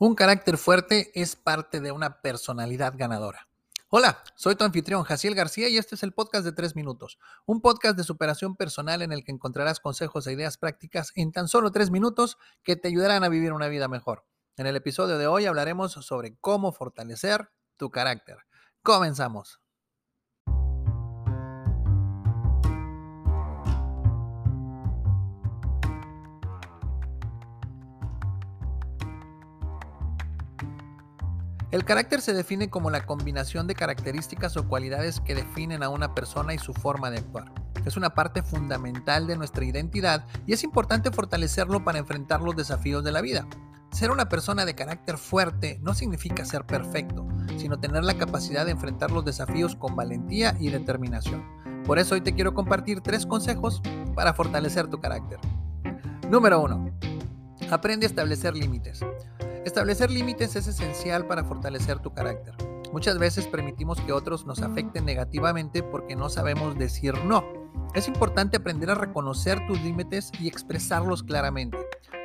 [0.00, 3.48] Un carácter fuerte es parte de una personalidad ganadora.
[3.88, 7.60] Hola, soy tu anfitrión Jaciel García y este es el podcast de 3 minutos, un
[7.60, 11.72] podcast de superación personal en el que encontrarás consejos e ideas prácticas en tan solo
[11.72, 14.24] 3 minutos que te ayudarán a vivir una vida mejor.
[14.56, 18.36] En el episodio de hoy hablaremos sobre cómo fortalecer tu carácter.
[18.84, 19.60] Comenzamos.
[31.70, 36.14] El carácter se define como la combinación de características o cualidades que definen a una
[36.14, 37.52] persona y su forma de actuar.
[37.84, 43.04] Es una parte fundamental de nuestra identidad y es importante fortalecerlo para enfrentar los desafíos
[43.04, 43.46] de la vida.
[43.90, 48.72] Ser una persona de carácter fuerte no significa ser perfecto, sino tener la capacidad de
[48.72, 51.44] enfrentar los desafíos con valentía y determinación.
[51.84, 53.82] Por eso hoy te quiero compartir tres consejos
[54.14, 55.38] para fortalecer tu carácter.
[56.30, 56.98] Número 1.
[57.70, 59.00] Aprende a establecer límites.
[59.68, 62.54] Establecer límites es esencial para fortalecer tu carácter.
[62.90, 67.44] Muchas veces permitimos que otros nos afecten negativamente porque no sabemos decir no.
[67.94, 71.76] Es importante aprender a reconocer tus límites y expresarlos claramente.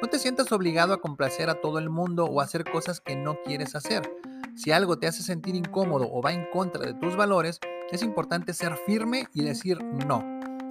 [0.01, 3.35] No te sientas obligado a complacer a todo el mundo o hacer cosas que no
[3.43, 4.09] quieres hacer.
[4.55, 7.59] Si algo te hace sentir incómodo o va en contra de tus valores,
[7.91, 10.23] es importante ser firme y decir no.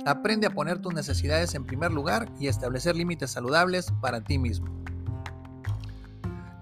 [0.07, 4.82] Aprende a poner tus necesidades en primer lugar y establecer límites saludables para ti mismo.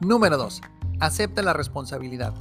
[0.00, 0.62] Número 2.
[1.00, 2.32] Acepta la responsabilidad.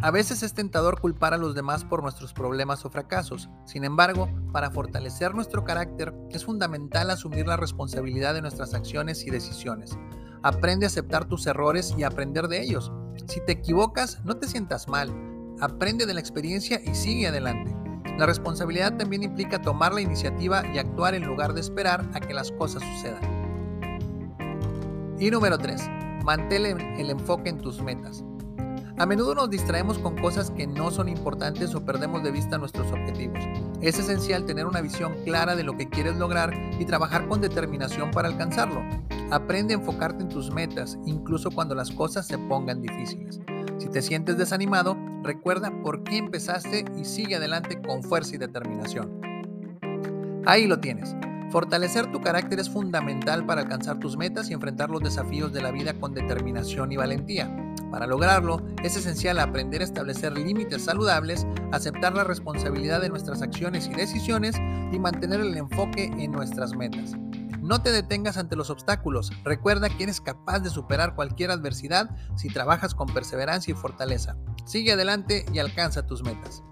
[0.00, 3.50] A veces es tentador culpar a los demás por nuestros problemas o fracasos.
[3.66, 9.30] Sin embargo, para fortalecer nuestro carácter es fundamental asumir la responsabilidad de nuestras acciones y
[9.30, 9.98] decisiones.
[10.42, 12.90] Aprende a aceptar tus errores y aprender de ellos.
[13.26, 15.14] Si te equivocas, no te sientas mal.
[15.60, 17.76] Aprende de la experiencia y sigue adelante.
[18.16, 22.32] La responsabilidad también implica tomar la iniciativa y actuar en lugar de esperar a que
[22.32, 23.20] las cosas sucedan.
[25.18, 25.90] Y número 3
[26.26, 28.24] Mantén el enfoque en tus metas.
[28.98, 32.90] A menudo nos distraemos con cosas que no son importantes o perdemos de vista nuestros
[32.90, 33.38] objetivos.
[33.80, 38.10] Es esencial tener una visión clara de lo que quieres lograr y trabajar con determinación
[38.10, 38.82] para alcanzarlo.
[39.30, 43.38] Aprende a enfocarte en tus metas, incluso cuando las cosas se pongan difíciles.
[43.78, 49.20] Si te sientes desanimado, recuerda por qué empezaste y sigue adelante con fuerza y determinación.
[50.44, 51.14] Ahí lo tienes.
[51.50, 55.70] Fortalecer tu carácter es fundamental para alcanzar tus metas y enfrentar los desafíos de la
[55.70, 57.54] vida con determinación y valentía.
[57.90, 63.86] Para lograrlo, es esencial aprender a establecer límites saludables, aceptar la responsabilidad de nuestras acciones
[63.86, 64.56] y decisiones
[64.92, 67.12] y mantener el enfoque en nuestras metas.
[67.60, 69.32] No te detengas ante los obstáculos.
[69.44, 74.36] Recuerda que eres capaz de superar cualquier adversidad si trabajas con perseverancia y fortaleza.
[74.64, 76.62] Sigue adelante y alcanza tus metas.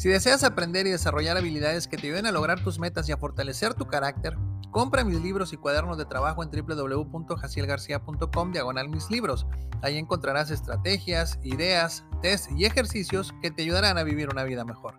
[0.00, 3.18] Si deseas aprender y desarrollar habilidades que te ayuden a lograr tus metas y a
[3.18, 4.34] fortalecer tu carácter,
[4.70, 9.46] compra mis libros y cuadernos de trabajo en www.jacielgarcia.com diagonal mis libros.
[9.82, 14.98] Ahí encontrarás estrategias, ideas, test y ejercicios que te ayudarán a vivir una vida mejor.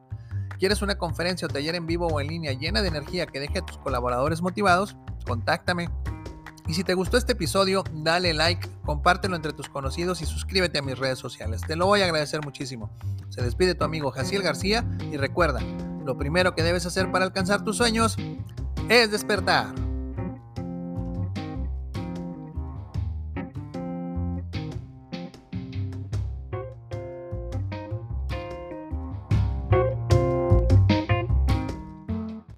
[0.60, 3.58] ¿Quieres una conferencia o taller en vivo o en línea llena de energía que deje
[3.58, 4.98] a tus colaboradores motivados?
[5.26, 5.90] Contáctame
[6.72, 10.82] y si te gustó este episodio, dale like, compártelo entre tus conocidos y suscríbete a
[10.82, 11.60] mis redes sociales.
[11.68, 12.90] Te lo voy a agradecer muchísimo.
[13.28, 15.60] Se despide tu amigo Jaciel García y recuerda,
[16.06, 18.16] lo primero que debes hacer para alcanzar tus sueños
[18.88, 19.81] es despertar.